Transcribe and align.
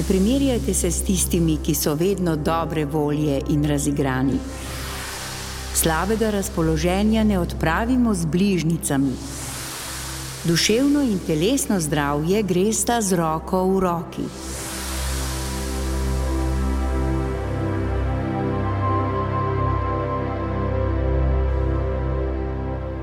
Ne 0.00 0.06
primerjajte 0.08 0.74
se 0.74 0.90
s 0.90 1.02
tistimi, 1.02 1.58
ki 1.60 1.74
so 1.74 1.92
vedno 1.94 2.36
dobre 2.36 2.84
volje 2.84 3.42
in 3.48 3.64
razigrani. 3.64 4.38
Slabega 5.74 6.30
razpoloženja 6.30 7.24
ne 7.24 7.38
odpravimo 7.38 8.14
z 8.14 8.24
bližnicami. 8.24 9.12
Duševno 10.44 11.02
in 11.02 11.18
telesno 11.26 11.80
zdravje 11.80 12.42
gresta 12.42 13.00
z 13.00 13.12
roko 13.12 13.60
v 13.68 13.80
roki. 13.80 14.24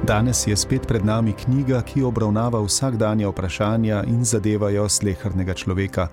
Danes 0.03 0.48
je 0.48 0.58
spet 0.58 0.88
pred 0.88 1.05
nami 1.05 1.34
knjiga, 1.34 1.81
ki 1.81 2.03
obravnava 2.03 2.61
vsakdanja 2.66 3.30
vprašanja 3.30 4.03
in 4.08 4.25
zadevajo 4.25 4.89
slehrnega 4.89 5.53
človeka. 5.53 6.08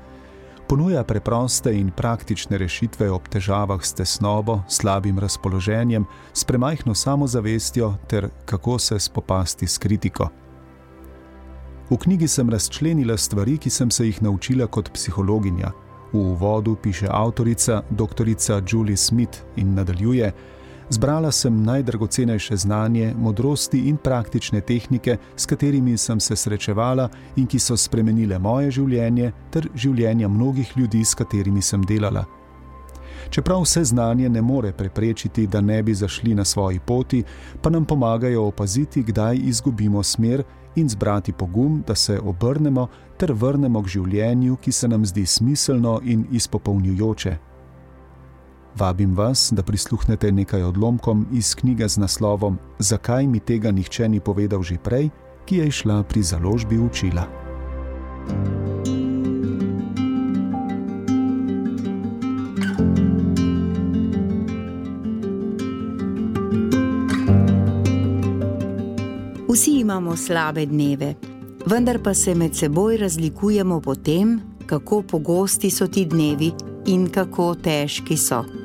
Ponuja 0.68 1.04
preproste 1.04 1.74
in 1.76 1.90
praktične 1.92 2.58
rešitve 2.58 3.10
ob 3.12 3.28
težavah 3.28 3.82
s 3.84 3.92
tesnobo, 3.92 4.62
slabim 4.68 5.18
razpoloženjem, 5.18 6.06
s 6.32 6.44
premajhno 6.44 6.94
samozavestjo 6.94 7.94
ter 8.08 8.28
kako 8.44 8.78
se 8.78 8.98
spopasti 8.98 9.66
s 9.66 9.78
kritiko. 9.78 10.28
V 11.90 11.96
knjigi 11.96 12.28
sem 12.28 12.50
razčlenila 12.50 13.16
stvari, 13.16 13.58
ki 13.58 13.70
sem 13.70 13.90
se 13.90 14.06
jih 14.06 14.22
naučila 14.22 14.66
kot 14.66 14.88
psihologinja. 14.92 15.70
V 16.12 16.18
uvodu 16.18 16.76
piše 16.82 17.06
avtorica 17.10 17.82
dr. 17.90 18.24
Julie 18.72 18.96
Smith 18.96 19.38
in 19.56 19.74
nadaljuje: 19.74 20.32
Zbrala 20.90 21.32
sem 21.32 21.62
najdragocenejše 21.62 22.56
znanje, 22.56 23.14
modrosti 23.18 23.78
in 23.88 23.96
praktične 23.96 24.60
tehnike, 24.60 25.16
s 25.36 25.46
katerimi 25.46 25.96
sem 25.96 26.20
se 26.20 26.36
srečevala 26.36 27.08
in 27.36 27.46
ki 27.46 27.58
so 27.58 27.76
spremenile 27.76 28.38
moje 28.38 28.70
življenje 28.70 29.32
ter 29.50 29.68
življenja 29.74 30.28
mnogih 30.28 30.76
ljudi, 30.76 31.04
s 31.04 31.14
katerimi 31.14 31.62
sem 31.62 31.84
delala. 31.84 32.24
Čeprav 33.30 33.62
vse 33.62 33.84
znanje 33.84 34.28
ne 34.28 34.42
more 34.42 34.72
preprečiti, 34.72 35.46
da 35.46 35.60
ne 35.60 35.82
bi 35.82 35.94
zašli 35.94 36.34
na 36.34 36.44
svoji 36.44 36.78
poti, 36.78 37.22
pa 37.62 37.70
nam 37.70 37.84
pomagajo 37.84 38.44
opaziti, 38.44 39.02
kdaj 39.02 39.36
izgubimo 39.36 40.02
smer 40.02 40.44
in 40.76 40.88
zbrati 40.88 41.32
pogum, 41.32 41.82
da 41.86 41.94
se 41.94 42.20
obrnemo 42.20 42.88
ter 43.16 43.32
vrnemo 43.32 43.82
k 43.82 43.88
življenju, 43.88 44.56
ki 44.56 44.72
se 44.72 44.88
nam 44.88 45.06
zdi 45.06 45.26
smiselno 45.26 46.00
in 46.04 46.26
izpopolnjujoče. 46.30 47.53
Vabim 48.76 49.14
vas, 49.16 49.52
da 49.52 49.62
prisluhnete 49.62 50.32
nekaj 50.32 50.62
odlomkom 50.62 51.26
iz 51.32 51.54
knjige 51.54 51.88
z 51.88 51.96
naslovom 51.98 52.58
Zakaj 52.78 53.26
mi 53.26 53.40
tega 53.40 53.70
nihče 53.70 54.08
ni 54.08 54.20
povedal 54.20 54.62
že 54.62 54.78
prej, 54.82 55.10
ki 55.46 55.56
je 55.56 55.70
šla 55.70 56.02
pri 56.02 56.22
založbi 56.22 56.78
učila. 56.78 57.26
Vsi 69.48 69.80
imamo 69.80 70.16
slabe 70.16 70.66
dneve, 70.66 71.14
vendar 71.66 72.02
pa 72.02 72.14
se 72.14 72.34
med 72.34 72.56
seboj 72.56 72.96
razlikujemo 72.96 73.80
po 73.80 73.94
tem, 73.94 74.40
kako 74.66 75.02
pogosti 75.02 75.70
so 75.70 75.86
ti 75.86 76.04
dnevi 76.04 76.50
in 76.86 77.06
kako 77.08 77.54
težki 77.54 78.16
so. 78.16 78.63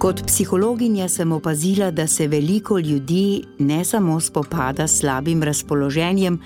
Kot 0.00 0.22
psihologinja 0.26 1.08
sem 1.08 1.32
opazila, 1.32 1.90
da 1.90 2.06
se 2.06 2.28
veliko 2.28 2.78
ljudi 2.78 3.42
ne 3.58 3.84
samo 3.84 4.20
spopada 4.20 4.86
s 4.88 4.98
slabim 4.98 5.42
razpoloženjem, 5.42 6.38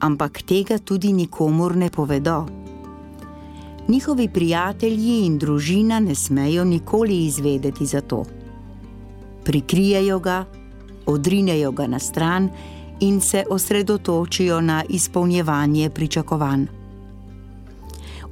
ampak 0.00 0.42
tega 0.42 0.78
tudi 0.78 1.12
nikomor 1.12 1.76
ne 1.76 1.90
povedo. 1.90 2.46
Njihovi 3.88 4.28
prijatelji 4.28 5.26
in 5.26 5.38
družina 5.38 6.00
ne 6.00 6.14
smejo 6.14 6.64
nikoli 6.64 7.26
izvedeti 7.26 7.86
za 7.86 8.00
to. 8.00 8.24
Prikrijejo 9.44 10.18
ga, 10.18 10.44
odrinejo 11.06 11.72
ga 11.72 11.86
na 11.86 11.98
stran 11.98 12.48
in 13.00 13.20
se 13.20 13.44
osredotočijo 13.50 14.60
na 14.60 14.84
izpolnjevanje 14.88 15.90
pričakovanj. 15.90 16.83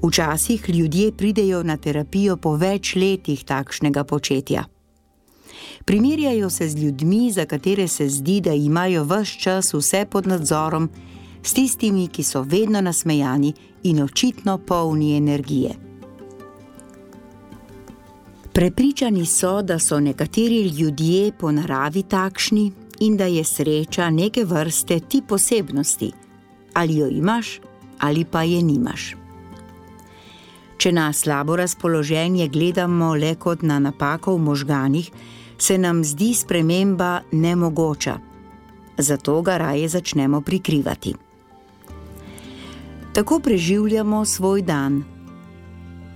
Včasih 0.03 0.65
ljudje 0.69 1.13
pridejo 1.13 1.63
na 1.63 1.77
terapijo 1.77 2.37
po 2.37 2.57
več 2.57 2.97
letih 2.97 3.45
takšnega 3.45 4.05
početja. 4.05 4.65
Primerjajo 5.85 6.51
se 6.51 6.69
z 6.69 6.77
ljudmi, 6.77 7.31
za 7.33 7.45
katere 7.47 7.89
se 7.89 8.09
zdi, 8.09 8.41
da 8.41 8.53
imajo 8.53 9.05
vse 9.05 9.39
čas 9.39 9.75
vse 9.75 10.07
pod 10.11 10.27
nadzorom, 10.27 10.91
s 11.43 11.55
tistimi, 11.55 12.09
ki 12.09 12.23
so 12.23 12.43
vedno 12.43 12.81
nasmejani 12.81 13.55
in 13.83 14.03
očitno 14.03 14.59
polni 14.59 15.17
energije. 15.17 15.75
Prepričani 18.53 19.27
so, 19.27 19.62
da 19.62 19.79
so 19.79 20.01
nekateri 20.01 20.69
ljudje 20.69 21.33
po 21.39 21.53
naravi 21.53 22.03
takšni 22.03 22.73
in 23.01 23.17
da 23.17 23.27
je 23.27 23.45
sreča 23.45 24.11
neke 24.11 24.45
vrste 24.45 25.01
ti 25.01 25.23
posebnosti, 25.29 26.12
ali 26.75 26.97
jo 26.97 27.09
imaš 27.09 27.61
ali 27.99 28.25
pa 28.25 28.43
je 28.43 28.62
nimaš. 28.62 29.22
Če 30.82 30.91
na 30.91 31.12
slabo 31.15 31.54
razpoloženje 31.54 32.48
gledamo 32.50 33.12
le 33.15 33.37
kot 33.38 33.60
na 33.62 33.76
napako 33.78 34.32
v 34.34 34.41
možganih, 34.43 35.10
se 35.54 35.76
nam 35.78 36.00
zdi 36.03 36.32
sprememba 36.34 37.20
nemogoča, 37.31 38.16
zato 38.98 39.37
ga 39.47 39.60
raje 39.62 39.87
začnemo 39.88 40.41
prikrivati. 40.41 41.15
Tako 43.15 43.38
preživljamo 43.38 44.25
svoj 44.25 44.66
dan. 44.66 45.04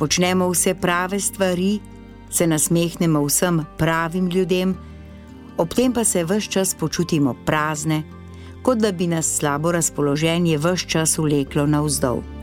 Počnemo 0.03 0.51
vse 0.51 0.75
prave 0.75 1.21
stvari, 1.21 1.79
se 2.31 2.47
nasmehnemo 2.47 3.23
vsem 3.23 3.63
pravim 3.79 4.27
ljudem, 4.27 4.75
ob 5.57 5.79
tem 5.79 5.95
pa 5.95 6.03
se 6.05 6.25
vse 6.25 6.51
čas 6.51 6.75
počutimo 6.75 7.39
prazne, 7.47 8.03
kot 8.67 8.83
da 8.83 8.91
bi 8.93 9.07
nas 9.07 9.31
slabo 9.31 9.79
razpoloženje 9.79 10.59
vse 10.59 10.91
čas 10.91 11.19
vleklo 11.23 11.71
navzdol 11.71 12.36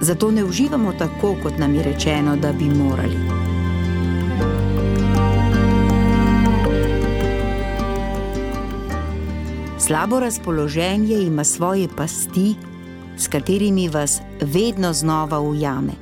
zato 0.00 0.30
ne 0.30 0.44
uživamo 0.44 0.92
tako, 0.92 1.36
kot 1.42 1.58
nam 1.58 1.74
je 1.74 1.82
rečeno, 1.82 2.36
da 2.36 2.52
bi 2.52 2.64
morali. 2.64 3.18
Slabo 9.78 10.20
razpoloženje 10.20 11.16
ima 11.16 11.44
svoje 11.44 11.88
pasti, 11.96 12.54
s 13.16 13.28
katerimi 13.28 13.88
vas 13.88 14.20
vedno 14.40 14.92
znova 14.92 15.40
ujame. 15.40 15.92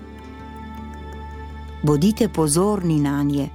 Bodite 1.83 2.29
pozorni 2.29 2.99
na 2.99 3.23
nje. 3.23 3.49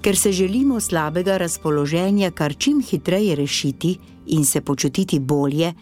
Ker 0.00 0.16
se 0.16 0.32
želimo 0.32 0.80
slabega 0.80 1.36
razpoloženja 1.36 2.30
kar 2.30 2.54
čim 2.58 2.82
hitreje 2.82 3.36
rešiti 3.36 3.98
in 4.26 4.44
se 4.44 4.60
počutiti 4.60 5.18
bolje, 5.18 5.72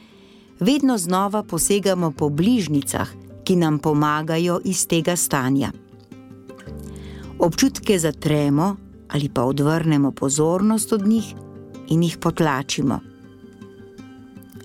vedno 0.61 0.99
znova 0.99 1.43
posegamo 1.43 2.11
po 2.11 2.29
bližnicah, 2.29 3.09
ki 3.45 3.57
nam 3.57 3.79
pomagajo 3.79 4.61
iz 4.65 4.87
tega 4.87 5.17
stanja. 5.17 5.73
Občutke 7.39 7.99
zatremo 7.99 8.77
ali 9.09 9.29
pa 9.29 9.43
odvrnemo 9.43 10.13
pozornost 10.13 10.93
od 10.93 11.07
njih 11.07 11.35
in 11.89 12.03
jih 12.03 12.19
potlačimo. 12.19 13.01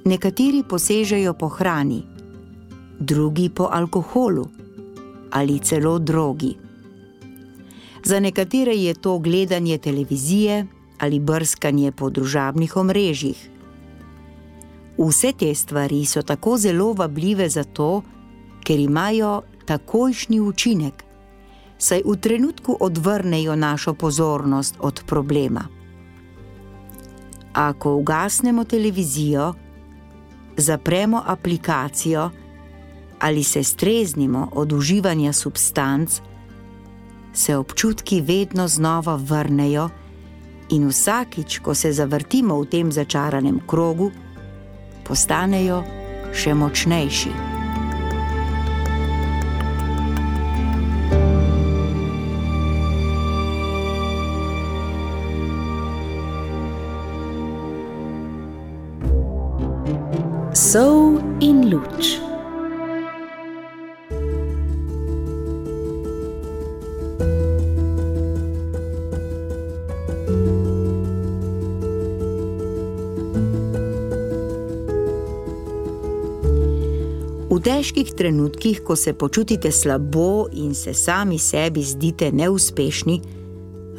Nekateri 0.06 0.63
posežejo 0.69 1.33
po 1.33 1.47
hrani, 1.47 2.03
drugi 3.00 3.50
po 3.50 3.69
alkoholu 3.71 4.48
ali 5.31 5.59
celo 5.59 6.00
drogi. 6.00 6.56
Za 8.03 8.19
nekatere 8.19 8.75
je 8.75 8.94
to 8.94 9.19
gledanje 9.19 9.77
televizije 9.77 10.68
ali 11.00 11.19
brskanje 11.19 11.91
po 11.91 12.09
družabnih 12.09 12.77
omrežjih. 12.77 13.50
Vse 14.97 15.31
te 15.38 15.56
stvari 15.56 16.06
so 16.06 16.21
tako 16.21 16.57
zelo 16.57 16.94
vabljive 16.94 17.50
zato, 17.50 18.01
ker 18.63 18.80
imajo 18.80 19.42
takojšnji 19.65 20.39
učinek, 20.39 21.03
saj 21.77 22.01
v 22.06 22.15
trenutku 22.15 22.77
odvrnejo 22.80 23.56
našo 23.56 23.94
pozornost 23.94 24.75
od 24.80 25.03
problema. 25.07 25.68
Ako 27.53 27.95
ugasnemo 27.95 28.63
televizijo, 28.63 29.53
zapremo 30.57 31.24
aplikacijo 31.25 32.30
ali 33.19 33.44
se 33.44 33.63
streznimo 33.63 34.50
od 34.53 34.74
uživanja 34.74 35.33
substanc, 35.33 36.21
se 37.33 37.57
občutki 37.57 38.21
vedno 38.21 38.68
znova 38.68 39.15
vrnejo 39.15 39.89
in 40.69 40.88
vsakič, 40.88 41.59
ko 41.59 41.75
se 41.75 41.91
zavrtimo 41.94 42.59
v 42.62 42.65
tem 42.65 42.91
začaranem 42.91 43.59
krogu, 43.68 44.12
postanejo 45.06 45.84
še 46.36 46.57
močnejši. 46.57 47.34
Sov 60.56 61.22
in 61.40 61.69
luč. 61.72 62.35
Težkih 77.86 78.16
trenutkih, 78.18 78.82
ko 78.84 78.96
se 78.96 79.14
počutite 79.14 79.72
slabo 79.72 80.48
in 80.54 80.74
se 80.74 80.94
sami 80.94 81.38
sebi 81.40 81.84
zdite 81.84 82.32
neuspešni, 82.32 83.22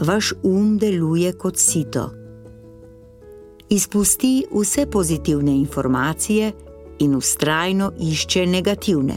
vaš 0.00 0.32
um 0.42 0.78
deluje 0.78 1.32
kot 1.32 1.56
sito. 1.56 2.10
Izpusti 3.70 4.46
vse 4.50 4.86
pozitivne 4.86 5.54
informacije 5.54 6.52
in 6.98 7.14
ustrajno 7.14 7.92
išče 8.00 8.46
negativne. 8.46 9.14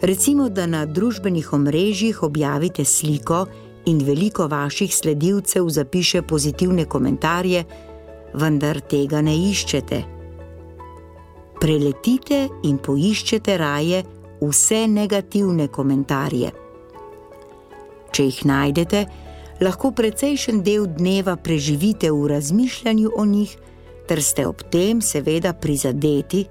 Recimo, 0.00 0.48
da 0.48 0.66
na 0.66 0.86
družbenih 0.86 1.52
omrežjih 1.52 2.22
objavite 2.22 2.84
sliko 2.84 3.46
in 3.86 4.00
veliko 4.04 4.48
vaših 4.48 4.96
sledilcev 4.96 5.68
zapiše 5.68 6.22
pozitivne 6.22 6.84
komentarje, 6.84 7.64
vendar 8.34 8.80
tega 8.80 9.20
ne 9.20 9.36
iščete 9.36 10.15
preletite 11.60 12.46
in 12.62 12.78
poiščete 12.78 13.56
raje 13.58 14.02
vse 14.40 14.86
negativne 14.88 15.68
komentarje. 15.68 16.52
Če 18.12 18.26
jih 18.28 18.42
najdete, 18.48 19.06
lahko 19.60 19.92
precejšen 19.96 20.62
del 20.64 20.86
dneva 20.98 21.36
preživite 21.36 22.10
v 22.12 22.28
razmišljanju 22.32 23.12
o 23.16 23.24
njih, 23.24 23.56
ter 24.08 24.22
ste 24.22 24.46
ob 24.46 24.62
tem 24.70 25.00
seveda 25.02 25.52
prizadeti 25.52 26.46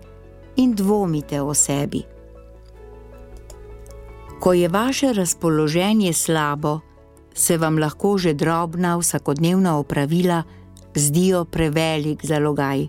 in 0.62 0.76
dvomite 0.76 1.42
o 1.42 1.54
sebi. 1.54 2.04
Ko 4.40 4.54
je 4.54 4.68
vaše 4.70 5.14
razpoloženje 5.14 6.14
slabo, 6.14 6.80
se 7.34 7.58
vam 7.58 7.80
lahko 7.80 8.18
že 8.18 8.34
drobna 8.34 8.98
vsakodnevna 8.98 9.78
opravila 9.80 10.44
zdijo 10.96 11.46
prevelik 11.46 12.26
zalogaj 12.26 12.88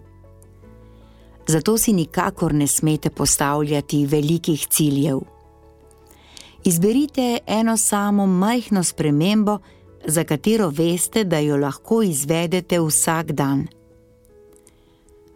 zato 1.47 1.79
si 1.79 1.93
nikakor 1.93 2.55
ne 2.55 2.67
smete 2.67 3.11
postavljati 3.11 4.07
velikih 4.07 4.67
ciljev. 4.67 5.21
Izberite 6.65 7.39
eno 7.47 7.77
samo 7.77 8.27
majhno 8.27 8.85
spremembo, 8.85 9.59
za 10.07 10.25
katero 10.25 10.69
veste, 10.69 11.25
da 11.25 11.39
jo 11.39 11.57
lahko 11.57 12.03
izvedete 12.03 12.81
vsak 12.81 13.33
dan. 13.33 13.67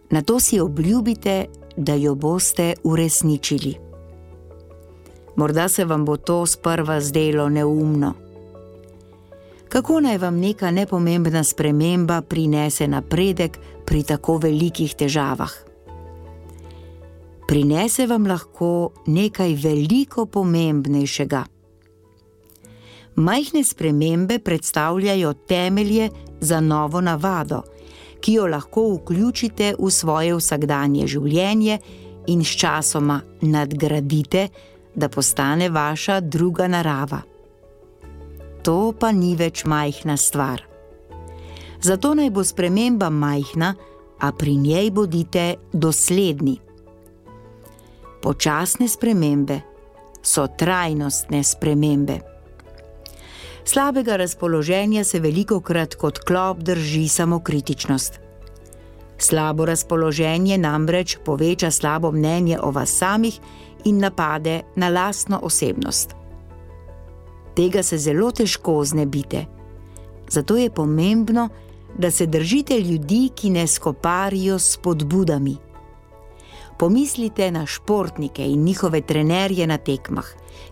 Na 0.09 0.21
to 0.21 0.39
si 0.39 0.59
obljubite, 0.59 1.45
da 1.77 1.93
jo 1.93 2.15
boste 2.15 2.73
uresničili. 2.83 3.75
Morda 5.35 5.67
se 5.67 5.85
vam 5.85 6.05
bo 6.05 6.17
to 6.17 6.45
sprva 6.45 7.01
zdelo 7.01 7.49
neumno. 7.49 8.13
Kako 9.69 9.99
naj 9.99 10.17
vam 10.17 10.39
neka 10.39 10.71
nepomembna 10.71 11.43
sprememba 11.43 12.21
prinese 12.21 12.87
napredek 12.87 13.59
pri 13.85 14.03
tako 14.03 14.37
velikih 14.37 14.95
težavah? 14.95 15.70
Prinese 17.51 18.05
vam 18.07 18.27
lahko 18.27 18.93
nekaj 19.11 19.53
veliko 19.59 20.23
pomembnejšega. 20.25 21.41
Majhne 23.15 23.63
spremembe 23.63 24.37
predstavljajo 24.39 25.33
temelje 25.33 26.09
za 26.39 26.59
novo 26.59 27.01
navado, 27.01 27.59
ki 28.21 28.33
jo 28.33 28.47
lahko 28.47 28.85
vključite 28.93 29.73
v 29.79 29.91
svoje 29.91 30.35
vsakdanje 30.35 31.07
življenje 31.07 31.77
in 32.31 32.43
sčasoma 32.43 33.19
nadgradite, 33.41 34.47
da 34.95 35.09
postane 35.09 35.69
vaša 35.69 36.19
druga 36.19 36.71
narava. 36.71 37.21
To 38.63 38.93
pa 38.99 39.11
ni 39.11 39.35
več 39.35 39.65
majhna 39.65 40.17
stvar. 40.17 40.63
Zato 41.83 42.15
naj 42.15 42.31
bo 42.31 42.47
sprememba 42.47 43.09
majhna, 43.09 43.75
a 44.19 44.31
pri 44.31 44.55
njej 44.55 44.91
bodite 44.91 45.55
dosledni 45.73 46.59
počasne 48.21 48.87
spremembe 48.87 49.61
so 50.21 50.47
trajnostne 50.57 51.43
spremembe. 51.43 52.19
Slabega 53.65 54.15
razpoloženja 54.15 55.03
se 55.03 55.19
veliko 55.19 55.59
krat 55.61 55.95
kot 55.95 56.19
klop 56.19 56.57
drži 56.57 57.07
samokritičnost. 57.07 58.19
Slabo 59.17 59.65
razpoloženje 59.65 60.57
namreč 60.57 61.17
poveča 61.25 61.71
slabo 61.71 62.11
mnenje 62.11 62.59
o 62.59 62.71
vas 62.71 62.89
samih 62.97 63.39
in 63.85 63.97
napade 63.97 64.61
na 64.75 64.89
lastno 64.89 65.39
osebnost. 65.43 66.15
Tega 67.55 67.83
se 67.83 67.97
zelo 67.97 68.31
težko 68.31 68.83
znebite. 68.85 69.45
Zato 70.29 70.57
je 70.57 70.69
pomembno, 70.69 71.49
da 71.97 72.11
se 72.11 72.25
držite 72.25 72.79
ljudi, 72.79 73.29
ki 73.35 73.49
ne 73.49 73.67
skoparijo 73.67 74.59
s 74.59 74.77
podbudami. 74.77 75.57
Pomislite 76.81 77.51
na 77.51 77.65
športnike 77.65 78.45
in 78.47 78.63
njihove 78.63 79.01
trenerje 79.01 79.67
na 79.67 79.77
tekmah, 79.77 80.25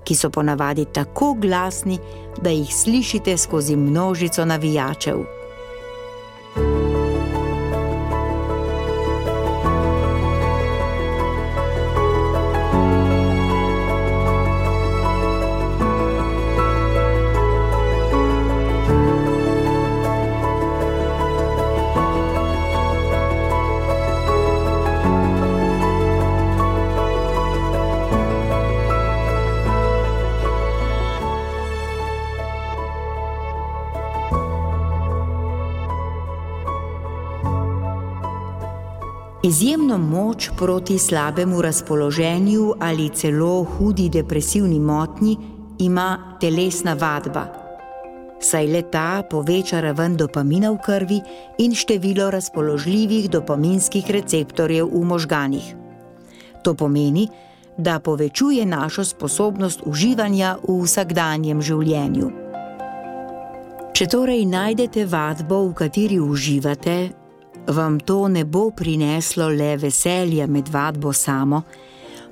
ki 0.04 0.16
so 0.16 0.30
ponavadi 0.30 0.86
tako 0.94 1.34
glasni, 1.34 2.00
da 2.42 2.50
jih 2.50 2.76
slišite 2.76 3.38
skozi 3.38 3.76
množico 3.76 4.46
navijačev. 4.46 5.39
Izjemno 39.50 39.98
moč 39.98 40.50
proti 40.58 41.00
slabemu 41.00 41.62
razpoloženju 41.62 42.74
ali 42.80 43.10
celo 43.10 43.64
hudi 43.64 44.10
depresivni 44.10 44.80
motnji 44.80 45.38
ima 45.80 46.38
telesna 46.42 46.94
vadba. 46.94 47.46
Saj 48.40 48.68
le 48.68 48.82
ta 48.82 49.24
poveča 49.30 49.80
raven 49.82 50.18
dopamina 50.18 50.70
v 50.72 50.78
krvi 50.86 51.22
in 51.58 51.74
število 51.76 52.30
razpoložljivih 52.32 53.30
dopaminskih 53.30 54.12
receptorjev 54.12 54.86
v 54.94 55.04
možganih. 55.06 55.76
To 56.64 56.74
pomeni, 56.74 57.28
da 57.78 58.00
povečuje 58.00 58.66
našo 58.66 59.04
sposobnost 59.04 59.82
uživanja 59.86 60.58
v 60.68 60.78
vsakdanjem 60.84 61.62
življenju. 61.62 62.30
Če 63.94 64.06
torej 64.08 64.46
najdete 64.46 65.06
vadbo, 65.06 65.64
v 65.72 65.74
kateri 65.74 66.20
uživate, 66.20 67.19
vam 67.68 68.00
to 68.00 68.28
ne 68.28 68.46
bo 68.46 68.72
prineslo 68.72 69.50
le 69.50 69.78
veselja 69.78 70.48
med 70.48 70.70
vadbo 70.70 71.14
samo, 71.14 71.62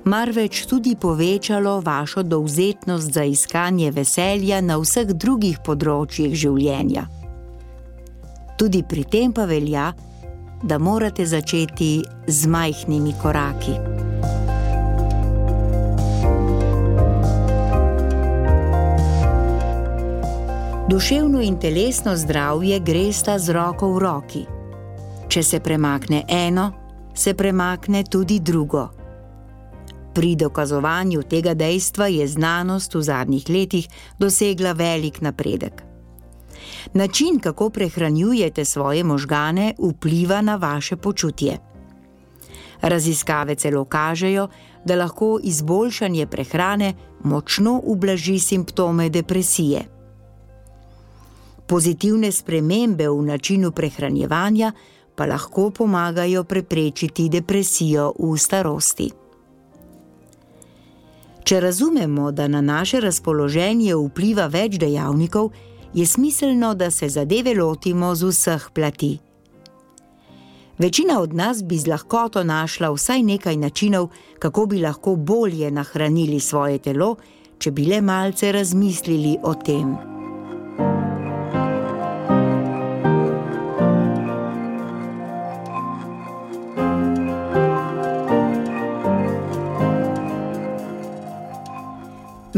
marveč 0.04 0.66
tudi 0.66 0.96
povečalo 0.96 1.80
vašo 1.80 2.22
dovzetnost 2.22 3.12
za 3.12 3.24
iskanje 3.24 3.90
veselja 3.90 4.60
na 4.60 4.78
vseh 4.78 5.12
drugih 5.12 5.60
področjih 5.64 6.34
življenja. 6.34 7.06
Tudi 8.58 8.82
pri 8.82 9.04
tem 9.04 9.32
pa 9.32 9.44
velja, 9.46 9.92
da 10.62 10.78
morate 10.78 11.26
začeti 11.26 12.02
z 12.26 12.46
majhnimi 12.50 13.14
koraki. 13.22 13.78
Duševno 20.88 21.40
in 21.40 21.58
telesno 21.60 22.16
zdravje 22.16 22.80
gresta 22.80 23.38
z 23.38 23.52
roko 23.52 23.92
v 23.92 23.98
roki. 23.98 24.46
Če 25.28 25.42
se 25.42 25.60
premakne 25.60 26.22
eno, 26.28 26.70
se 27.14 27.34
premakne 27.34 28.04
tudi 28.04 28.38
drugo. 28.40 28.88
Pri 30.14 30.36
dokazovanju 30.36 31.22
tega 31.28 31.52
dejstva 31.54 32.06
je 32.08 32.24
znanost 32.28 32.94
v 32.94 33.02
zadnjih 33.02 33.44
letih 33.48 33.88
dosegla 34.18 34.72
velik 34.72 35.20
napredek. 35.20 35.82
Način, 36.94 37.38
kako 37.40 37.70
prehranjujete 37.70 38.64
svoje 38.64 39.04
možgane, 39.04 39.74
vpliva 39.78 40.40
na 40.40 40.56
vaše 40.56 40.96
počutje. 40.96 41.58
Raziskave 42.80 43.54
celo 43.54 43.84
kažejo, 43.84 44.48
da 44.84 44.96
lahko 44.96 45.38
izboljšanje 45.42 46.26
prehrane 46.26 46.94
močno 47.24 47.80
ublaži 47.84 48.38
simptome 48.38 49.08
depresije. 49.08 49.84
Pozitivne 51.66 52.32
spremembe 52.32 53.08
v 53.08 53.22
načinu 53.22 53.72
prehranjevanja 53.72 54.72
pa 55.18 55.26
lahko 55.26 55.70
pomagajo 55.70 56.44
preprečiti 56.44 57.28
depresijo 57.28 58.12
v 58.18 58.36
starosti. 58.38 59.10
Če 61.42 61.60
razumemo, 61.60 62.30
da 62.30 62.46
na 62.48 62.60
naše 62.60 63.00
razpoloženje 63.00 63.96
vpliva 63.96 64.46
več 64.46 64.76
dejavnikov, 64.78 65.50
je 65.94 66.06
smiselno, 66.06 66.74
da 66.74 66.90
se 66.90 67.08
zadeve 67.08 67.54
lotimo 67.58 68.14
z 68.14 68.28
vseh 68.30 68.68
plati. 68.74 69.16
Večina 70.78 71.18
od 71.20 71.34
nas 71.34 71.64
bi 71.64 71.78
z 71.78 71.88
lahkoto 71.90 72.44
našla 72.44 72.92
vsaj 72.94 73.22
nekaj 73.22 73.56
načinov, 73.56 74.12
kako 74.38 74.66
bi 74.66 74.84
lahko 74.84 75.16
bolje 75.16 75.70
nahranili 75.70 76.38
svoje 76.40 76.78
telo, 76.78 77.16
če 77.58 77.74
bi 77.74 77.88
le 77.90 78.00
malce 78.00 78.52
razmislili 78.52 79.34
o 79.42 79.54
tem. 79.54 80.17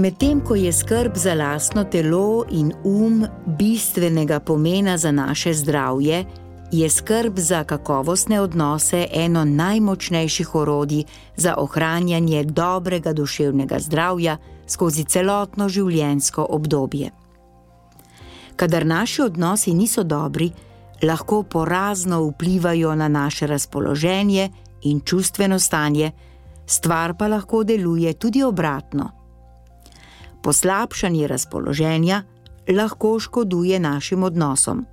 Medtem 0.01 0.41
ko 0.41 0.55
je 0.55 0.73
skrb 0.73 1.13
za 1.15 1.35
lastno 1.35 1.85
telo 1.85 2.45
in 2.51 2.73
um 2.85 3.27
bistvenega 3.47 4.41
pomena 4.41 4.99
za 4.99 5.11
naše 5.13 5.53
zdravje, 5.55 6.25
je 6.73 6.91
skrb 6.91 7.39
za 7.39 7.65
kakovostne 7.65 8.41
odnose 8.41 9.07
eno 9.13 9.45
najmočnejših 9.45 10.55
orodij 10.55 11.05
za 11.37 11.55
ohranjanje 11.59 12.45
dobrega 12.45 13.13
duševnega 13.13 13.79
zdravja 13.79 14.37
skozi 14.67 15.05
celotno 15.05 15.69
življenjsko 15.69 16.47
obdobje. 16.51 17.11
Kadar 18.57 18.87
naši 18.87 19.23
odnosi 19.23 19.75
niso 19.75 20.03
dobri, 20.03 20.51
lahko 21.03 21.43
porazno 21.43 22.25
vplivajo 22.25 22.95
na 22.95 23.09
naše 23.09 23.47
razpoloženje 23.47 24.51
in 24.83 25.01
čustveno 25.01 25.59
stanje, 25.59 26.13
stvar 26.67 27.17
pa 27.19 27.29
lahko 27.29 27.65
deluje 27.65 28.13
tudi 28.13 28.43
obratno. 28.43 29.20
Poslabšanje 30.43 31.27
razpoloženja 31.27 32.23
lahko 32.69 33.19
škoduje 33.19 33.81
našim 33.81 34.23
odnosom. 34.23 34.87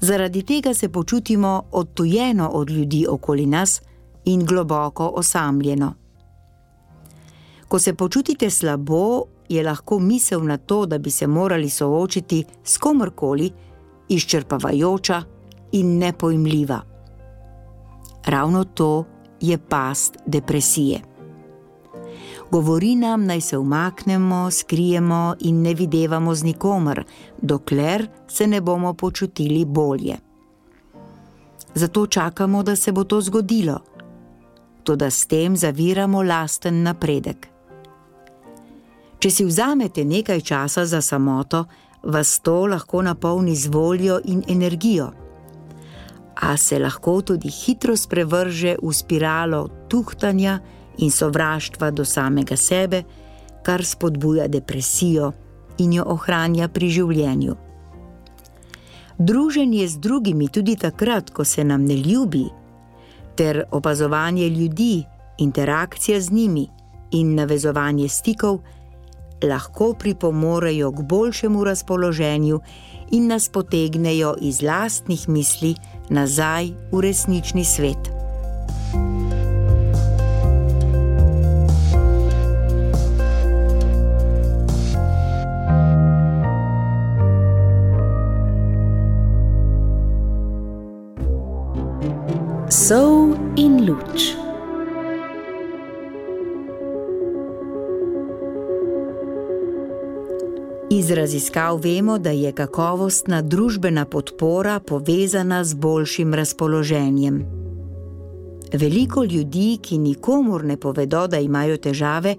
Zaradi 0.00 0.42
tega 0.42 0.74
se 0.74 0.88
počutimo 0.88 1.62
odtujeno 1.72 2.48
od 2.48 2.70
ljudi 2.70 3.06
okoli 3.10 3.46
nas 3.46 3.82
in 4.24 4.44
globoko 4.46 5.06
osamljeno. 5.06 5.94
Ko 7.68 7.78
se 7.78 7.94
počutite 7.94 8.50
slabo, 8.50 9.22
je 9.48 9.62
lahko 9.62 9.98
misel 9.98 10.44
na 10.44 10.56
to, 10.56 10.86
da 10.86 10.98
bi 10.98 11.10
se 11.10 11.26
morali 11.26 11.70
soočiti 11.70 12.44
s 12.64 12.78
komorkoli, 12.78 13.50
izčrpavajoča 14.08 15.22
in 15.72 15.98
nepojmljiva. 15.98 16.80
Ravno 18.26 18.64
to 18.64 19.04
je 19.40 19.58
past 19.58 20.16
depresije. 20.26 21.13
Govori 22.54 22.94
nam, 22.94 23.24
naj 23.26 23.40
se 23.40 23.58
umaknemo, 23.58 24.50
skrijemo 24.50 25.34
in 25.40 25.62
ne 25.62 25.74
videvamo 25.74 26.34
z 26.34 26.44
nikomer, 26.44 27.04
dokler 27.42 28.06
se 28.28 28.46
ne 28.46 28.60
bomo 28.60 28.92
počutili 28.94 29.64
bolje. 29.64 30.16
Zato 31.74 32.06
čakamo, 32.06 32.62
da 32.62 32.76
se 32.76 32.92
bo 32.92 33.04
to 33.04 33.20
zgodilo, 33.20 33.78
tudi 34.84 35.10
s 35.10 35.26
tem 35.26 35.56
zaviramo 35.56 36.22
lasten 36.22 36.82
napredek. 36.82 37.48
Če 39.18 39.30
si 39.30 39.44
vzamete 39.44 40.04
nekaj 40.04 40.40
časa 40.40 40.86
za 40.86 41.00
samoto, 41.02 41.64
vas 42.02 42.38
to 42.38 42.66
lahko 42.66 43.02
napolni 43.02 43.56
z 43.56 43.66
voljo 43.66 44.20
in 44.24 44.44
energijo. 44.48 45.10
A 46.34 46.56
se 46.56 46.78
lahko 46.78 47.20
tudi 47.22 47.50
hitro 47.50 47.96
sprevrže 47.96 48.76
v 48.82 48.92
spiralo 48.92 49.68
tuhtanja 49.88 50.60
in 50.98 51.10
sovraštva 51.10 51.90
do 51.90 52.04
samega 52.04 52.56
sebe, 52.56 53.02
kar 53.62 53.84
spodbuja 53.84 54.48
depresijo 54.48 55.32
in 55.78 55.92
jo 55.92 56.04
ohranja 56.06 56.68
pri 56.68 56.90
življenju. 56.90 57.56
Druženje 59.18 59.88
z 59.88 59.98
drugimi 59.98 60.48
tudi 60.48 60.76
takrat, 60.76 61.30
ko 61.30 61.44
se 61.44 61.64
nam 61.64 61.84
ne 61.84 61.96
ljubi, 61.96 62.44
ter 63.36 63.64
opazovanje 63.70 64.48
ljudi, 64.48 65.04
interakcija 65.38 66.20
z 66.20 66.30
njimi 66.30 66.68
in 67.10 67.34
navezovanje 67.34 68.08
stikov 68.08 68.58
lahko 69.42 69.92
pripomorejo 69.98 70.90
k 70.92 71.02
boljšemu 71.02 71.64
razpoloženju 71.64 72.60
in 73.10 73.26
nas 73.26 73.48
potegnejo 73.48 74.34
iz 74.40 74.62
lastnih 74.62 75.28
misli 75.28 75.74
nazaj 76.10 76.70
v 76.92 77.00
resnični 77.00 77.64
svet. 77.64 78.10
Sol 92.74 93.36
in 93.56 93.86
luč. 93.86 94.34
Iz 100.90 101.10
raziskav 101.10 101.78
vemo, 101.84 102.18
da 102.18 102.30
je 102.30 102.52
kakovostna 102.52 103.42
družbena 103.42 104.04
podpora 104.04 104.80
povezana 104.80 105.64
z 105.64 105.74
boljšim 105.74 106.34
razpoloženjem. 106.34 107.44
Veliko 108.72 109.24
ljudi, 109.24 109.78
ki 109.82 109.98
nikomor 109.98 110.64
ne 110.64 110.76
povedo, 110.76 111.26
da 111.26 111.38
imajo 111.38 111.76
težave, 111.76 112.34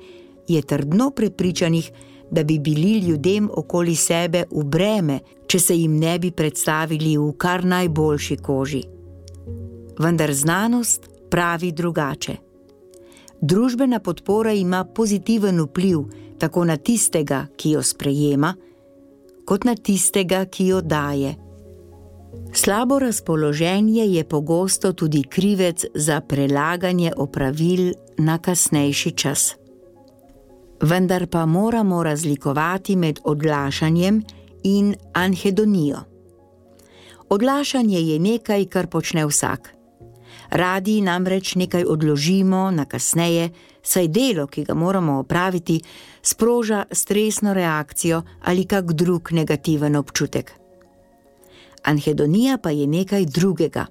je 0.48 0.62
trdno 0.62 1.12
prepričanih, 1.12 1.92
da 2.32 2.44
bi 2.44 2.60
bili 2.60 3.08
ljudem 3.08 3.48
okoli 3.54 3.96
sebe 3.96 4.44
v 4.52 4.64
breme, 4.64 5.20
če 5.48 5.60
se 5.60 5.80
jim 5.80 5.96
ne 6.00 6.20
bi 6.20 6.32
predstavili 6.32 7.16
v 7.18 7.32
kar 7.38 7.66
najboljši 7.66 8.38
koži 8.38 8.84
vendar 10.00 10.34
znanost 10.34 11.10
pravi 11.30 11.72
drugače. 11.72 12.36
Družbena 13.42 14.00
podpora 14.00 14.52
ima 14.54 14.84
pozitiven 14.86 15.62
vpliv 15.62 16.00
tako 16.40 16.66
na 16.66 16.78
tistega, 16.78 17.48
ki 17.58 17.70
jo 17.70 17.84
sprejema, 17.84 18.54
kot 19.46 19.64
na 19.64 19.76
tistega, 19.76 20.46
ki 20.46 20.68
jo 20.68 20.82
daje. 20.82 21.36
Slabo 22.54 23.00
razpoloženje 23.00 24.06
je 24.06 24.24
pogosto 24.24 24.94
tudi 24.94 25.24
krivec 25.24 25.86
za 25.94 26.22
prelaganje 26.22 27.12
opravil 27.18 27.94
na 28.18 28.38
kasnejši 28.38 29.12
čas. 29.12 29.56
Vendar 30.82 31.28
pa 31.28 31.46
moramo 31.46 32.04
razlikovati 32.04 32.96
med 32.96 33.20
odlašanjem 33.24 34.24
in 34.64 34.96
anhedonijo. 35.14 35.98
Odlašanje 37.30 38.00
je 38.00 38.20
nekaj, 38.20 38.66
kar 38.66 38.88
počne 38.88 39.26
vsak. 39.26 39.75
Radi 40.56 41.02
namreč 41.02 41.56
nekaj 41.56 41.84
odložimo 41.84 42.72
na 42.72 42.86
kasneje, 42.86 43.50
saj 43.84 44.08
delo, 44.08 44.48
ki 44.48 44.64
ga 44.64 44.74
moramo 44.74 45.20
opraviti, 45.20 45.82
sproža 46.22 46.86
stresno 46.92 47.54
reakcijo 47.54 48.22
ali 48.44 48.64
kak 48.66 48.94
drug 48.94 49.32
negativen 49.32 49.96
občutek. 49.96 50.52
Anhedonija 51.84 52.58
pa 52.58 52.70
je 52.70 52.88
nekaj 52.88 53.26
drugega. 53.26 53.86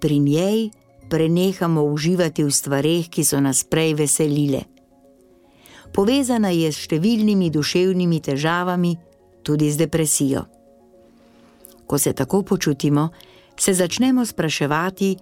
Pri 0.00 0.18
njej 0.18 0.70
prenehamo 1.10 1.82
uživati 1.82 2.44
v 2.44 2.50
stvareh, 2.50 3.08
ki 3.10 3.24
so 3.24 3.40
nas 3.40 3.64
prej 3.64 3.94
veselile. 3.94 4.60
Povezana 5.92 6.54
je 6.54 6.70
s 6.70 6.78
številnimi 6.86 7.50
duševnimi 7.50 8.20
težavami, 8.22 8.94
tudi 9.42 9.70
z 9.70 9.82
depresijo. 9.82 10.44
Ko 11.86 11.98
se 11.98 12.12
tako 12.12 12.42
počutimo, 12.42 13.08
se 13.58 13.74
začnemo 13.74 14.24
spraševati, 14.24 15.16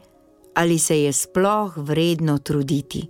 ali 0.58 0.78
se 0.78 1.02
je 1.02 1.12
sploh 1.12 1.76
vredno 1.76 2.38
truditi. 2.38 3.08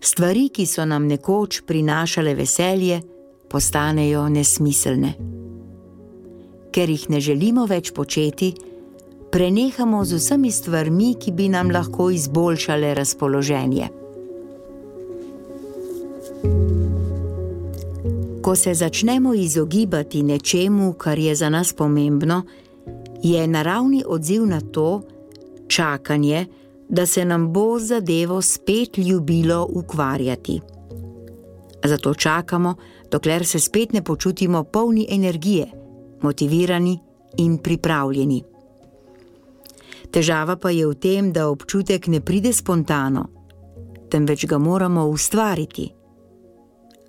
Stvari, 0.00 0.48
ki 0.48 0.66
so 0.66 0.84
nam 0.84 1.06
nekoč 1.06 1.60
prinašale 1.66 2.34
veselje, 2.34 3.00
postanejo 3.50 4.28
nesmiselne. 4.28 5.12
Ker 6.70 6.90
jih 6.90 7.08
ne 7.10 7.20
želimo 7.20 7.66
več 7.66 7.90
početi, 7.90 8.52
prenehamo 9.34 10.04
z 10.04 10.20
vsemi 10.20 10.50
stvarmi, 10.54 11.16
ki 11.18 11.32
bi 11.32 11.48
nam 11.50 11.74
lahko 11.74 12.10
izboljšale 12.14 12.94
razpoloženje. 12.94 13.88
Ko 18.42 18.54
se 18.56 18.74
začnemo 18.74 19.34
izogibati 19.34 20.22
nečemu, 20.22 20.92
kar 20.92 21.18
je 21.18 21.34
za 21.34 21.50
nas 21.50 21.72
pomembno, 21.72 22.42
je 23.22 23.46
naravni 23.46 24.04
odziv 24.06 24.46
na 24.46 24.60
to 24.60 25.02
čakanje, 25.74 26.46
da 26.88 27.06
se 27.06 27.24
nam 27.24 27.52
bo 27.52 27.78
zadevo 27.78 28.42
spet 28.42 28.98
ljubilo 28.98 29.68
ukvarjati. 29.70 30.60
Zato 31.84 32.14
čakamo, 32.14 32.74
dokler 33.10 33.46
se 33.46 33.60
spet 33.60 33.92
ne 33.92 34.02
počutimo 34.04 34.64
polni 34.64 35.06
energije, 35.10 35.66
motivirani 36.22 36.98
in 37.36 37.58
pripravljeni. 37.58 38.42
Težava 40.10 40.56
pa 40.56 40.70
je 40.70 40.86
v 40.86 40.94
tem, 40.94 41.32
da 41.32 41.48
občutek 41.48 42.06
ne 42.06 42.20
pride 42.20 42.52
spontano, 42.52 43.24
temveč 44.10 44.46
ga 44.46 44.58
moramo 44.58 45.06
ustvariti 45.08 45.88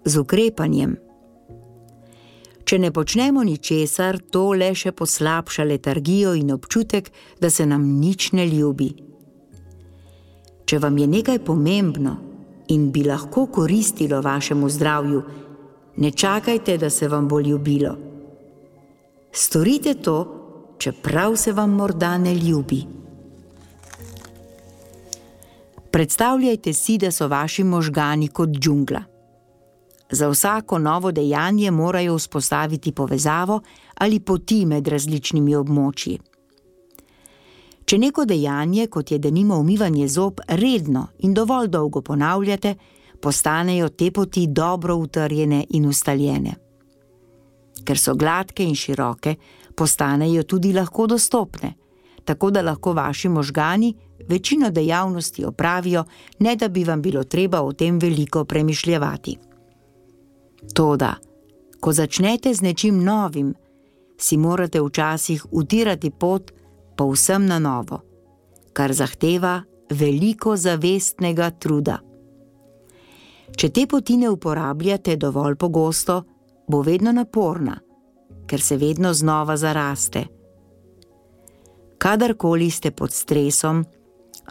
z 0.05 0.17
ukrepanjem. 0.17 0.96
Če 2.63 2.79
ne 2.79 2.91
počnemo 2.91 3.43
ničesar, 3.43 4.20
to 4.32 4.53
le 4.55 4.72
še 4.75 4.93
poslabša 4.96 5.65
letargijo 5.67 6.34
in 6.39 6.53
občutek, 6.55 7.12
da 7.39 7.50
se 7.50 7.65
nam 7.65 7.84
nič 8.00 8.32
ne 8.32 8.48
ljubi. 8.48 8.89
Če 10.65 10.79
vam 10.79 10.98
je 10.98 11.08
nekaj 11.08 11.41
pomembno 11.43 12.15
in 12.72 12.88
bi 12.91 13.03
lahko 13.03 13.46
koristilo 13.51 14.22
vašemu 14.24 14.70
zdravju, 14.70 15.24
ne 15.98 16.12
čakajte, 16.12 16.77
da 16.77 16.89
se 16.89 17.08
vam 17.08 17.27
bo 17.27 17.39
ljubilo. 17.39 17.98
Storite 19.32 19.93
to, 19.93 20.17
čeprav 20.79 21.36
se 21.36 21.51
vam 21.51 21.75
morda 21.75 22.17
ne 22.17 22.36
ljubi. 22.36 22.82
Predstavljajte 25.91 26.74
si, 26.74 26.98
da 26.98 27.12
so 27.12 27.27
vaši 27.27 27.63
možgani 27.63 28.27
kot 28.27 28.50
džungla. 28.50 29.12
Za 30.13 30.27
vsako 30.29 30.77
novo 30.79 31.12
dejanje 31.12 31.72
morajo 31.72 32.15
vzpostaviti 32.15 32.91
povezavo 32.91 33.62
ali 33.96 34.20
poti 34.20 34.65
med 34.65 34.88
različnimi 34.88 35.55
območji. 35.55 36.20
Če 37.86 37.98
neko 37.98 38.25
dejanje, 38.25 38.88
kot 38.88 39.12
je 39.12 39.17
denimo 39.20 39.58
umivanje 39.58 40.08
zob, 40.08 40.41
redno 40.48 41.08
in 41.20 41.34
dovolj 41.34 41.67
dolgo 41.67 42.01
ponavljate, 42.01 42.75
postanejo 43.22 43.89
te 43.89 44.12
poti 44.12 44.48
dobro 44.48 44.96
utrjene 44.96 45.63
in 45.70 45.88
ustaljene. 45.89 46.53
Ker 47.84 47.98
so 47.98 48.13
gladke 48.15 48.63
in 48.63 48.75
široke, 48.75 49.36
postanejo 49.75 50.43
tudi 50.43 50.74
lahko 50.74 51.08
dostopne, 51.08 51.74
tako 52.24 52.51
da 52.51 52.62
lahko 52.62 52.93
vaši 52.93 53.29
možgani 53.29 53.96
večino 54.29 54.70
dejavnosti 54.70 55.46
opravijo, 55.46 56.05
ne 56.39 56.55
da 56.55 56.67
bi 56.67 56.84
vam 56.84 57.01
bilo 57.01 57.24
treba 57.24 57.62
o 57.62 57.74
tem 57.74 58.00
veliko 58.00 58.46
premišljati. 58.46 59.38
Toda, 60.72 61.15
ko 61.79 61.91
začnete 61.91 62.53
z 62.53 62.62
nečim 62.62 63.03
novim, 63.03 63.53
si 64.17 64.38
morate 64.38 64.82
včasih 64.82 65.46
utirati 65.51 66.12
pot 66.12 66.51
povsem 66.96 67.46
na 67.46 67.60
novo, 67.60 68.00
kar 68.74 68.93
zahteva 68.93 69.63
veliko 69.89 70.55
zavestnega 70.58 71.50
truda. 71.60 72.00
Če 73.53 73.70
te 73.70 73.86
poti 73.88 74.17
ne 74.17 74.29
uporabljate 74.29 75.15
dovolj 75.15 75.55
pogosto, 75.55 76.24
bo 76.67 76.82
vedno 76.82 77.12
naporna, 77.12 77.75
ker 78.48 78.62
se 78.62 78.77
vedno 78.77 79.13
znova 79.13 79.58
zaraste. 79.58 80.24
Kadarkoli 81.98 82.70
ste 82.70 82.91
pod 82.91 83.13
stresom, 83.13 83.86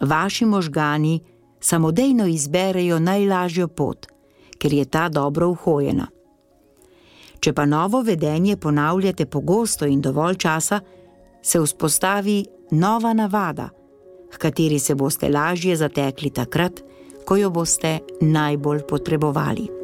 vaši 0.00 0.45
možgani 0.45 1.21
samodejno 1.61 2.26
izberejo 2.26 2.99
najlažjo 2.99 3.69
pot, 3.69 4.07
ker 4.62 4.73
je 4.73 4.85
ta 4.85 5.09
dobro 5.09 5.49
uhojena. 5.50 6.07
Če 7.42 7.50
pa 7.52 7.66
novo 7.66 8.04
vedenje 8.07 8.57
ponavljate 8.57 9.26
pogosto 9.26 9.87
in 9.90 10.00
dovolj 10.00 10.38
časa, 10.38 10.78
se 11.42 11.59
vzpostavi 11.59 12.45
nova 12.71 13.11
navada, 13.12 13.69
v 14.31 14.38
kateri 14.38 14.78
se 14.78 14.95
boste 14.95 15.28
lažje 15.28 15.76
zatekli 15.76 16.31
takrat, 16.31 16.85
ko 17.26 17.37
jo 17.37 17.50
boste 17.50 17.99
najbolj 18.21 18.87
potrebovali. 18.87 19.81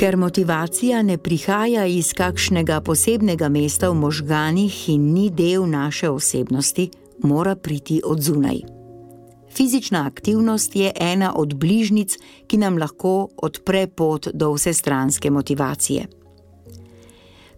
Ker 0.00 0.16
motivacija 0.16 1.02
ne 1.02 1.18
prihaja 1.18 1.82
iz 1.86 2.14
kakšnega 2.16 2.78
posebnega 2.80 3.50
mesta 3.52 3.90
v 3.90 3.98
možganih 4.00 4.76
in 4.88 5.10
ni 5.12 5.26
del 5.28 5.66
naše 5.68 6.08
osebnosti, 6.08 6.86
mora 7.22 7.52
priti 7.54 7.98
od 8.04 8.20
zunaj. 8.20 8.62
Fizična 9.52 10.06
aktivnost 10.06 10.76
je 10.76 10.92
ena 10.96 11.34
od 11.36 11.52
bližnic, 11.54 12.16
ki 12.46 12.56
nam 12.56 12.78
lahko 12.80 13.28
odpre 13.36 13.86
pot 13.86 14.28
do 14.32 14.48
vsestranske 14.54 15.30
motivacije. 15.30 16.06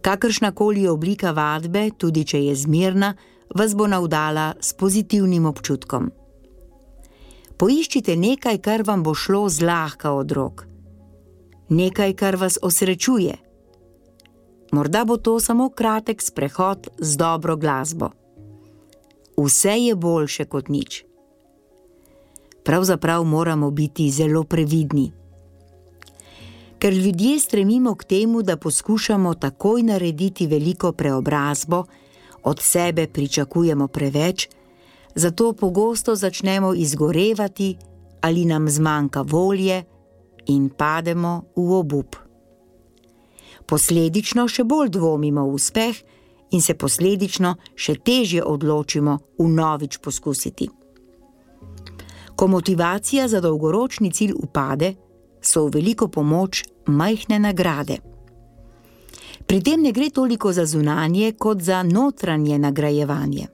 Kakršnakoli 0.01 0.89
oblika 0.89 1.31
vadbe, 1.31 1.91
tudi 1.99 2.25
če 2.25 2.43
je 2.45 2.57
zmirna, 2.57 3.15
vas 3.55 3.77
bo 3.79 3.87
navdala 3.87 4.55
s 4.61 4.75
pozitivnim 4.75 5.47
občutkom. 5.47 6.11
Poiščite 7.57 8.17
nekaj, 8.17 8.59
kar 8.59 8.83
vam 8.83 9.07
bo 9.07 9.15
šlo 9.15 9.47
zlahka 9.49 10.11
od 10.11 10.33
rok 10.33 10.72
nekaj, 11.73 12.13
kar 12.13 12.37
vas 12.37 12.59
osrečuje. 12.63 13.37
Morda 14.73 15.05
bo 15.05 15.17
to 15.17 15.41
samo 15.41 15.69
kratek 15.69 16.23
sprehod 16.23 16.89
z 16.99 17.17
dobro 17.17 17.57
glasbo. 17.57 18.11
Vse 19.37 19.71
je 19.71 19.95
boljše 19.97 20.45
kot 20.45 20.69
nič. 20.69 21.05
Pravzaprav 22.65 23.25
moramo 23.25 23.71
biti 23.71 24.11
zelo 24.11 24.45
previdni. 24.45 25.13
Ker 26.79 26.93
ljudje 26.93 27.39
stremimo 27.39 27.95
k 27.95 28.05
temu, 28.05 28.43
da 28.43 28.57
poskušamo 28.57 29.35
takoj 29.35 29.83
narediti 29.83 30.47
veliko 30.47 30.93
preobrazbo, 30.93 31.85
od 32.43 32.61
sebe 32.61 33.07
pričakujemo 33.07 33.89
preveč, 33.89 34.49
zato 35.15 35.53
pogosto 35.53 36.15
začnemo 36.15 36.75
izgorevati 36.75 37.77
ali 38.21 38.45
nam 38.45 38.69
zmanjka 38.69 39.23
volje 39.23 39.85
in 40.47 40.69
pademo 40.69 41.53
v 41.57 41.69
obup. 41.79 42.17
Posledično 43.67 44.49
še 44.49 44.65
bolj 44.65 44.91
dvomimo 44.97 45.45
v 45.47 45.55
uspeh 45.55 46.03
in 46.53 46.61
se 46.61 46.75
posledično 46.75 47.55
še 47.75 47.97
težje 48.05 48.43
odločimo 48.45 49.19
v 49.39 49.49
novič 49.49 49.99
poskusiti. 50.03 50.69
Ko 52.37 52.47
motivacija 52.49 53.29
za 53.29 53.41
dolgoročni 53.41 54.11
cilj 54.13 54.35
upade, 54.35 54.95
so 55.43 55.67
v 55.67 55.79
veliko 55.79 56.09
pomoč 56.09 56.65
majhne 56.87 57.39
nagrade. 57.39 57.99
Pri 59.47 59.59
tem 59.61 59.83
ne 59.83 59.93
gre 59.93 60.11
toliko 60.11 60.53
za 60.53 60.65
zunanje, 60.67 61.33
kot 61.39 61.63
za 61.63 61.83
notranje 61.83 62.59
nagrajevanje. 62.59 63.47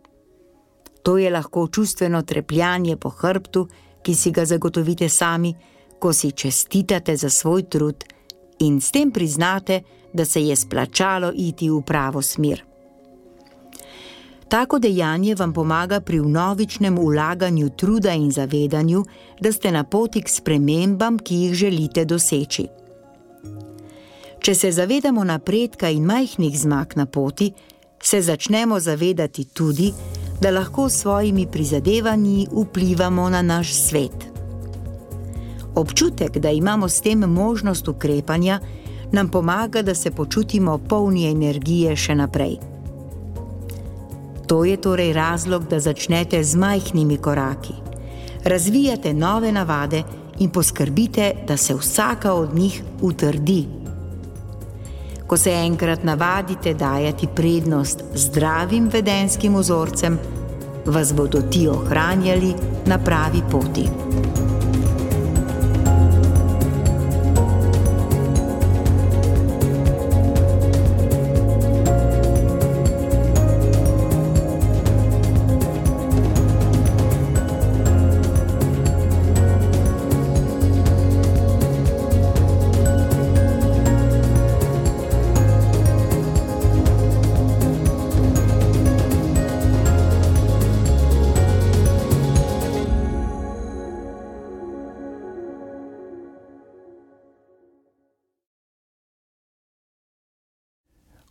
To 1.03 1.19
je 1.19 1.31
lahko 1.31 1.69
čustveno 1.69 2.23
trepljanje 2.23 2.97
po 2.97 3.09
hrbtu, 3.09 3.69
ki 4.03 4.15
si 4.15 4.31
ga 4.31 4.45
zagotovite 4.45 5.09
sami, 5.09 5.55
ko 5.99 6.13
si 6.13 6.33
čestitate 6.33 7.17
za 7.17 7.31
svoj 7.31 7.63
trud 7.63 8.05
in 8.59 8.81
s 8.81 8.91
tem 8.91 9.11
priznate, 9.11 9.83
da 10.13 10.25
se 10.25 10.43
je 10.43 10.57
splačalo 10.57 11.33
iti 11.35 11.71
v 11.71 11.83
pravo 11.83 12.23
smer. 12.23 12.65
Tako 14.49 14.79
dejanje 14.79 15.35
vam 15.35 15.53
pomaga 15.53 16.01
pri 16.01 16.21
vnovičnem 16.21 16.99
ulaganju 16.99 17.69
truda 17.77 18.13
in 18.13 18.31
zavedanju, 18.31 19.05
da 19.41 19.53
ste 19.53 19.73
na 19.73 19.85
poti 19.85 20.23
k 20.23 20.29
spremembam, 20.29 21.19
ki 21.19 21.35
jih 21.35 21.55
želite 21.55 22.05
doseči. 22.05 22.67
Če 24.41 24.55
se 24.55 24.73
zavedamo 24.73 25.25
napredka 25.25 25.91
in 25.91 26.05
majhnih 26.05 26.59
zmag 26.59 26.97
na 26.97 27.07
poti, 27.07 27.53
se 28.03 28.23
začnemo 28.23 28.81
zavedati 28.81 29.45
tudi, 29.45 29.93
da 30.41 30.51
lahko 30.51 30.89
s 30.89 31.01
svojimi 31.01 31.47
prizadevanji 31.53 32.49
vplivamo 32.53 33.29
na 33.29 33.43
naš 33.43 33.75
svet. 33.75 34.38
Občutek, 35.79 36.39
da 36.39 36.51
imamo 36.51 36.89
s 36.89 37.01
tem 37.01 37.19
možnost 37.19 37.89
ukrepanja, 37.89 38.59
nam 39.13 39.29
pomaga, 39.29 39.83
da 39.83 39.95
se 39.95 40.11
počutimo 40.11 40.79
polni 40.79 41.31
energije 41.31 41.97
še 41.97 42.15
naprej. 42.15 42.57
To 44.49 44.65
je 44.65 44.77
torej 44.77 45.13
razlog, 45.13 45.69
da 45.71 45.79
začnete 45.81 46.43
z 46.45 46.57
majhnimi 46.57 47.17
koraki. 47.17 47.75
Razvijate 48.45 49.15
nove 49.15 49.53
navade 49.53 50.03
in 50.39 50.51
poskrbite, 50.51 51.33
da 51.47 51.57
se 51.57 51.75
vsaka 51.75 52.33
od 52.35 52.55
njih 52.55 52.83
utrdi. 53.03 53.67
Ko 55.27 55.37
se 55.37 55.53
enkrat 55.53 56.05
navadite 56.05 56.75
dajati 56.75 57.29
prednost 57.37 58.05
zdravim 58.15 58.89
vedenskim 58.89 59.57
vzorcem, 59.57 60.19
vas 60.87 61.15
bodo 61.15 61.43
ti 61.51 61.69
ohranjali 61.69 62.55
na 62.87 62.99
pravi 62.99 63.43
poti. 63.51 63.87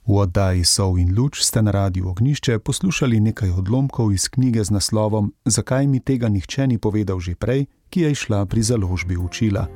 V 0.07 0.15
oddaji 0.23 0.63
Sov 0.63 0.95
in 0.99 1.11
Luč 1.11 1.43
ste 1.43 1.59
na 1.61 1.71
radiju 1.71 2.07
Ognišče 2.09 2.59
poslušali 2.59 3.19
nekaj 3.19 3.49
odlomkov 3.49 4.13
iz 4.15 4.29
knjige 4.29 4.63
z 4.63 4.71
naslovom 4.71 5.33
Zakaj 5.45 5.87
mi 5.87 5.99
tega 5.99 6.29
nihče 6.29 6.67
ni 6.67 6.77
povedal 6.77 7.19
že 7.19 7.35
prej, 7.35 7.67
ki 7.89 8.01
je 8.01 8.11
išla 8.11 8.45
pri 8.45 8.63
založbi 8.63 9.17
učila. 9.17 9.67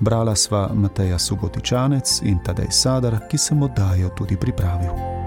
Brala 0.00 0.36
sva 0.36 0.72
Mateja 0.72 1.18
Subotičanec 1.18 2.24
in 2.24 2.40
Tadej 2.44 2.72
Sadar, 2.72 3.28
ki 3.28 3.38
sem 3.38 3.62
oddajo 3.62 4.08
tudi 4.16 4.36
pripravil. 4.36 5.25